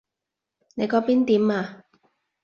[0.73, 1.83] 你嗰邊點啊？